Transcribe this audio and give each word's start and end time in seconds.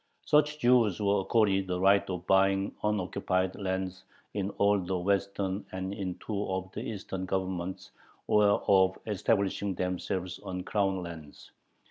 Such 0.25 0.57
Jews 0.57 0.99
were 0.99 1.19
accorded 1.19 1.67
the 1.67 1.79
right 1.79 2.09
of 2.09 2.25
buying 2.25 2.73
unoccupied 2.83 3.55
lands 3.55 4.03
in 4.33 4.49
all 4.57 4.79
the 4.79 4.97
western 4.97 5.63
and 5.73 5.93
in 5.93 6.15
two 6.17 6.43
of 6.47 6.71
the 6.71 6.81
eastern 6.81 7.27
Governments, 7.27 7.91
or 8.25 8.63
of 8.67 8.97
establishing 9.05 9.75
themselves 9.75 10.39
on 10.39 10.63
crown 10.63 11.03
lands. 11.03 11.51